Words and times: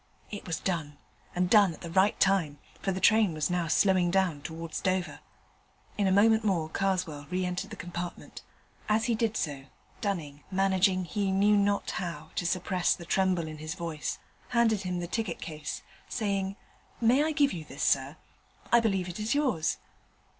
It 0.31 0.47
was 0.47 0.59
done, 0.59 0.97
and 1.35 1.47
done 1.47 1.75
at 1.75 1.81
the 1.81 1.91
right 1.91 2.19
time, 2.19 2.57
for 2.81 2.91
the 2.91 2.99
train 2.99 3.35
was 3.35 3.51
now 3.51 3.67
slowing 3.67 4.09
down 4.09 4.41
towards 4.41 4.81
Dover. 4.81 5.19
In 5.95 6.07
a 6.07 6.11
moment 6.11 6.43
more 6.43 6.69
Karswell 6.69 7.27
re 7.29 7.45
entered 7.45 7.69
the 7.69 7.75
compartment. 7.75 8.41
As 8.89 9.05
he 9.05 9.13
did 9.13 9.37
so, 9.37 9.65
Dunning, 10.01 10.43
managing, 10.49 11.05
he 11.05 11.31
knew 11.31 11.55
not 11.55 11.91
how, 11.91 12.31
to 12.35 12.47
suppress 12.47 12.95
the 12.95 13.05
tremble 13.05 13.47
in 13.47 13.59
his 13.59 13.75
voice, 13.75 14.17
handed 14.49 14.81
him 14.81 15.01
the 15.01 15.07
ticket 15.07 15.39
case, 15.39 15.83
saying, 16.09 16.55
'May 16.99 17.23
I 17.23 17.31
give 17.31 17.53
you 17.53 17.63
this, 17.63 17.83
sir? 17.83 18.17
I 18.71 18.79
believe 18.79 19.07
it 19.07 19.19
is 19.19 19.35
yours.' 19.35 19.77